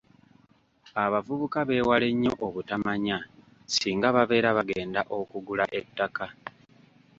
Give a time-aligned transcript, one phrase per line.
[1.03, 3.17] Abavubuka beewale nnyo obutamanya
[3.75, 6.25] singa babeera bagenda okugula ettaka.